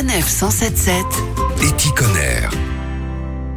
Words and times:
Sanef 0.00 0.26
177 0.26 1.04
Éthiconaire. 1.62 2.50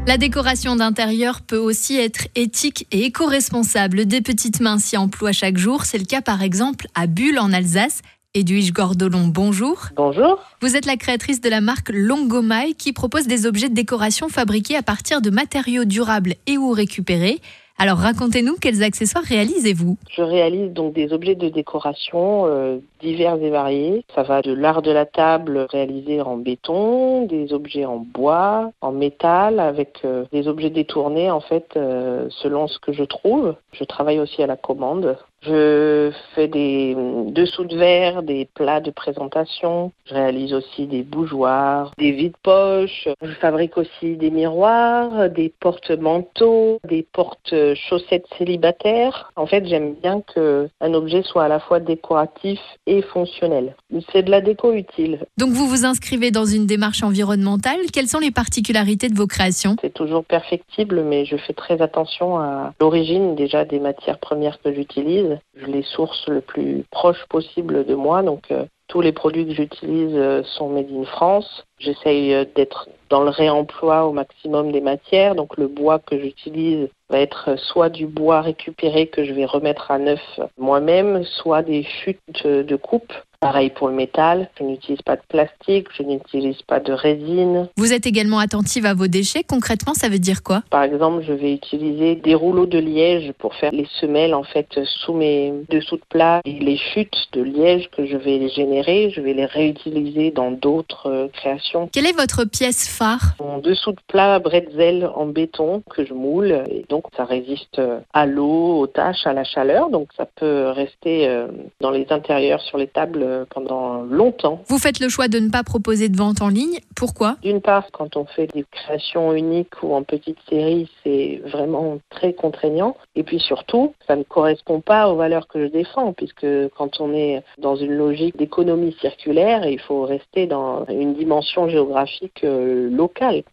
La 0.06 0.18
décoration 0.18 0.76
d'intérieur 0.76 1.40
peut 1.40 1.56
aussi 1.56 1.98
être 1.98 2.28
éthique 2.36 2.86
et 2.92 3.06
éco-responsable. 3.06 4.06
Des 4.06 4.20
petites 4.20 4.60
mains 4.60 4.78
s'y 4.78 4.98
emploient 4.98 5.32
chaque 5.32 5.58
jour. 5.58 5.86
C'est 5.86 5.98
le 5.98 6.04
cas 6.04 6.22
par 6.22 6.42
exemple 6.42 6.88
à 6.96 7.08
Bulle 7.08 7.40
en 7.40 7.54
Alsace. 7.54 8.02
Edwige 8.34 8.74
Gordolon, 8.74 9.28
bonjour. 9.28 9.88
Bonjour. 9.96 10.44
Vous 10.62 10.76
êtes 10.76 10.86
la 10.86 10.98
créatrice 10.98 11.40
de 11.40 11.48
la 11.48 11.62
marque 11.62 11.90
Longomaille 11.94 12.76
qui 12.76 12.92
propose 12.92 13.26
des 13.26 13.46
objets 13.46 13.70
de 13.70 13.74
décoration 13.74 14.28
fabriqués 14.28 14.76
à 14.76 14.84
partir 14.84 15.22
de 15.22 15.30
matériaux 15.30 15.86
durables 15.86 16.36
et 16.46 16.58
ou 16.58 16.72
récupérés. 16.72 17.40
Alors 17.80 17.98
racontez-nous 17.98 18.56
quels 18.62 18.84
accessoires 18.84 19.24
réalisez-vous? 19.24 19.98
Je 20.10 20.22
réalise 20.22 20.72
donc 20.72 20.94
des 20.94 21.12
objets 21.12 21.36
de 21.36 21.50
décoration 21.50 22.46
euh, 22.46 22.78
divers 23.02 23.36
et 23.42 23.50
variés. 23.50 24.06
Ça 24.14 24.24
va 24.24 24.42
de 24.42 24.54
l'art 24.54 24.82
de 24.82 24.92
la 24.92 25.06
table 25.06 25.68
réalisé 25.70 26.22
en 26.22 26.38
béton, 26.38 27.26
des 27.26 27.52
objets 27.52 27.86
en 27.86 27.98
bois, 27.98 28.72
en 28.82 28.92
métal, 28.92 29.60
avec 29.60 30.00
euh, 30.06 30.26
des 30.32 30.48
objets 30.48 30.70
détournés 30.70 31.32
en 31.32 31.42
fait 31.42 31.72
euh, 31.76 32.28
selon 32.30 32.68
ce 32.68 32.80
que 32.80 32.94
je 32.94 33.04
trouve. 33.04 33.56
Je 33.74 33.84
travaille 33.84 34.20
aussi 34.20 34.44
à 34.44 34.48
la 34.48 34.56
commande. 34.56 35.18
Je 35.46 36.12
fais 36.34 36.48
des 36.48 36.96
dessous 37.28 37.66
de 37.66 37.78
verre, 37.78 38.24
des 38.24 38.48
plats 38.54 38.80
de 38.80 38.92
présentation. 38.92 39.92
Je 40.06 40.14
réalise 40.14 40.54
aussi 40.54 40.88
des 40.88 41.04
bougeoirs, 41.04 41.92
des 41.98 42.12
vides-poches. 42.12 43.08
Je 43.22 43.32
fabrique 43.34 43.78
aussi 43.78 44.16
des 44.16 44.32
miroirs, 44.32 45.30
des 45.30 45.52
porte-manteaux, 45.60 46.80
des 46.88 47.06
porte-chaussettes 47.12 48.28
célibataires. 48.38 49.32
En 49.36 49.46
fait, 49.46 49.66
j'aime 49.68 49.96
bien 49.96 50.22
que 50.22 50.70
un 50.80 50.94
objet 50.94 51.24
soit 51.24 51.44
à 51.44 51.48
la 51.48 51.60
fois 51.60 51.80
décoratif 51.80 52.60
et 52.88 53.02
fonctionnel. 53.02 53.76
C'est 54.12 54.24
de 54.24 54.32
la 54.32 54.42
déco 54.42 54.74
utile. 54.74 55.20
Donc 55.38 55.50
vous 55.50 55.68
vous 55.68 55.86
inscrivez 55.86 56.32
dans 56.32 56.46
une 56.46 56.66
démarche 56.66 57.04
environnementale. 57.04 57.80
Quelles 57.92 58.08
sont 58.08 58.20
les 58.20 58.32
particularités 58.32 59.10
de 59.10 59.16
vos 59.16 59.28
créations? 59.28 59.76
C'est 59.82 59.94
toujours 59.94 60.24
perfectible, 60.24 61.04
mais 61.04 61.26
je 61.26 61.38
fais 61.38 61.54
très 61.54 61.82
attention 61.82 62.38
à 62.38 62.74
l'origine 62.80 63.36
déjà 63.36 63.66
des 63.66 63.80
matières 63.80 64.20
premières 64.20 64.62
que 64.62 64.74
j'utilise. 64.74 65.33
Je 65.56 65.66
les 65.66 65.84
source 65.84 66.28
le 66.28 66.42
plus 66.42 66.84
proche 66.92 67.26
possible 67.30 67.86
de 67.86 67.96
moi, 67.96 68.24
donc 68.24 68.52
euh, 68.52 68.66
tous 68.88 69.02
les 69.02 69.12
produits 69.12 69.46
que 69.46 69.54
j'utilise 69.54 70.16
euh, 70.16 70.44
sont 70.44 70.70
made 70.70 70.92
in 70.92 71.06
France. 71.06 71.66
J'essaye 71.80 72.34
euh, 72.34 72.46
d'être 72.56 72.90
dans 73.14 73.24
le 73.24 73.30
réemploi 73.30 74.08
au 74.08 74.12
maximum 74.12 74.72
des 74.72 74.82
matières, 74.82 75.36
donc 75.36 75.56
le 75.58 75.68
bois 75.68 76.00
que 76.00 76.20
j'utilise 76.20 76.90
va 77.12 77.20
être 77.20 77.60
soit 77.60 77.90
du 77.90 78.08
bois 78.08 78.42
récupéré 78.42 79.06
que 79.06 79.24
je 79.24 79.34
vais 79.34 79.46
remettre 79.46 79.92
à 79.92 80.00
neuf 80.00 80.40
moi-même, 80.58 81.24
soit 81.24 81.62
des 81.62 81.84
chutes 81.84 82.48
de 82.48 82.76
coupe 82.76 83.14
Pareil 83.44 83.72
pour 83.72 83.90
le 83.90 83.94
métal, 83.94 84.50
je 84.58 84.64
n'utilise 84.64 85.02
pas 85.02 85.18
de 85.18 85.22
plastique, 85.28 85.88
je 85.98 86.04
n'utilise 86.04 86.62
pas 86.62 86.80
de 86.80 86.94
résine. 86.94 87.68
Vous 87.76 87.92
êtes 87.92 88.06
également 88.06 88.40
attentive 88.40 88.86
à 88.86 88.94
vos 88.94 89.08
déchets. 89.08 89.44
Concrètement, 89.44 89.94
ça 89.94 90.08
veut 90.08 90.18
dire 90.18 90.44
quoi? 90.44 90.64
Par 90.70 90.82
exemple, 90.84 91.26
je 91.28 91.34
vais 91.34 91.54
utiliser 91.54 92.16
des 92.16 92.36
rouleaux 92.36 92.68
de 92.68 92.80
liège 92.80 93.34
pour 93.40 93.54
faire 93.56 93.74
les 93.74 93.86
semelles 94.00 94.34
en 94.34 94.44
fait 94.44 94.80
sous 94.86 95.12
mes 95.12 95.52
dessous 95.68 95.98
de 95.98 96.04
plat 96.08 96.40
et 96.46 96.54
les 96.54 96.78
chutes 96.78 97.28
de 97.34 97.42
liège 97.42 97.90
que 97.90 98.06
je 98.06 98.16
vais 98.16 98.48
générer, 98.48 99.12
je 99.14 99.20
vais 99.20 99.34
les 99.34 99.46
réutiliser 99.46 100.32
dans 100.32 100.52
d'autres 100.52 101.10
euh, 101.10 101.28
créations. 101.28 101.90
Quelle 101.92 102.06
est 102.06 102.18
votre 102.18 102.46
pièce 102.46 102.88
phare 103.04 103.36
Mon 103.40 103.58
dessous 103.58 103.92
de 103.92 104.00
plat 104.08 104.40
bretzel 104.40 105.10
en 105.14 105.26
béton 105.26 105.84
que 105.90 106.06
je 106.06 106.14
moule 106.14 106.64
et 106.70 106.86
donc 106.90 107.04
ça 107.18 107.26
résiste 107.26 107.82
à 108.14 108.26
l'eau, 108.26 108.80
aux 108.80 108.88
taches, 108.88 109.26
à 109.26 109.34
la 109.34 109.44
chaleur, 109.44 109.90
donc 109.90 110.08
ça 110.16 110.26
peut 110.26 110.70
rester 110.70 111.28
euh, 111.28 111.48
dans 111.82 111.92
les 111.92 112.06
intérieurs 112.10 112.62
sur 112.62 112.78
les 112.78 112.88
tables 112.88 113.46
pendant 113.50 114.04
longtemps. 114.04 114.62
Vous 114.68 114.78
faites 114.78 115.00
le 115.00 115.10
choix 115.10 115.28
de 115.28 115.40
ne 115.40 115.50
pas 115.50 115.64
proposer 115.64 116.08
de 116.10 116.18
vente 116.18 116.42
en 116.42 116.50
ligne. 116.50 116.80
Pourquoi? 116.96 117.36
D'une 117.42 117.62
part, 117.62 117.86
quand 117.92 118.16
on 118.16 118.26
fait 118.26 118.48
des 118.54 118.66
créations 118.72 119.34
uniques 119.34 119.82
ou 119.84 119.94
en 119.94 120.04
petite 120.04 120.38
série, 120.50 120.90
c'est 121.04 121.42
vraiment 121.46 121.98
très 122.10 122.34
contraignant. 122.34 122.96
Et 123.16 123.24
puis 123.24 123.40
surtout, 123.40 123.94
ça 124.08 124.16
ne 124.16 124.24
correspond 124.24 124.80
pas 124.80 125.10
aux 125.10 125.16
valeurs 125.16 125.48
que 125.48 125.66
je 125.66 125.72
défends, 125.72 126.14
puisque 126.14 126.48
quand 126.78 127.02
on 127.02 127.14
est 127.14 127.44
dans 127.58 127.76
une 127.76 127.94
logique 127.94 128.38
d'économie 128.38 128.96
circulaire, 129.02 129.66
il 129.68 129.80
faut 129.80 130.04
rester 130.04 130.48
dans 130.48 130.86
une 130.86 131.14
dimension 131.14 131.68
géographique 131.68 132.42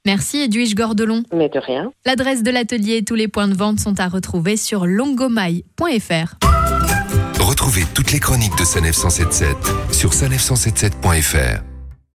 Merci 0.06 0.38
Edwige 0.38 0.74
Gordelon. 0.74 1.22
Mais 1.32 1.48
de 1.48 1.58
rien. 1.58 1.92
L'adresse 2.06 2.42
de 2.42 2.50
l'atelier 2.50 2.98
et 2.98 3.04
tous 3.04 3.14
les 3.14 3.28
points 3.28 3.48
de 3.48 3.54
vente 3.54 3.78
sont 3.78 3.98
à 4.00 4.08
retrouver 4.08 4.56
sur 4.56 4.86
longomaille.fr. 4.86 6.36
Retrouvez 7.40 7.82
toutes 7.94 8.12
les 8.12 8.20
chroniques 8.20 8.56
de 8.58 8.64
Sanef 8.64 8.94
177 8.94 9.56
sur 9.92 10.10
sanef177.fr. 10.10 11.62